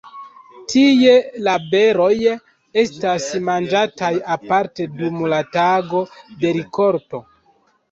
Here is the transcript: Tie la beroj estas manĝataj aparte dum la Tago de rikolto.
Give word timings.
Tie 0.71 1.11
la 1.47 1.53
beroj 1.73 2.07
estas 2.85 3.29
manĝataj 3.51 4.11
aparte 4.39 4.89
dum 4.97 5.23
la 5.37 5.45
Tago 5.59 6.05
de 6.43 6.57
rikolto. 6.61 7.25